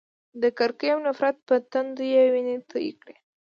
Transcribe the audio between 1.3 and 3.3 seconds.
په تندو یې وینې تویې کړې.